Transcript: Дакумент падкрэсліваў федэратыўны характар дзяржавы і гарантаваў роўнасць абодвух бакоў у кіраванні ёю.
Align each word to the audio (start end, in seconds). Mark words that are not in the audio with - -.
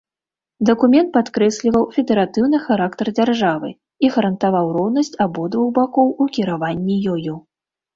Дакумент 0.69 1.09
падкрэсліваў 1.17 1.83
федэратыўны 1.99 2.63
характар 2.65 3.13
дзяржавы 3.21 3.69
і 4.03 4.15
гарантаваў 4.19 4.75
роўнасць 4.83 5.17
абодвух 5.31 5.73
бакоў 5.81 6.07
у 6.15 6.33
кіраванні 6.37 7.03
ёю. 7.17 7.33